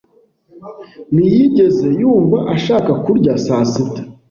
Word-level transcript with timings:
Ntiyigeze 1.13 1.87
yumva 2.01 2.37
ashaka 2.55 2.91
kurya 3.03 3.33
saa 3.45 3.65
sita. 3.71 4.01